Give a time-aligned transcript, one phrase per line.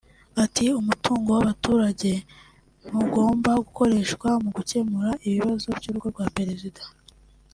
[0.43, 2.11] ati “umutungo w’abaturage
[2.87, 6.81] ntugomba gukoreshwa mu gukemura ibibazo by’urugo rwa Perezida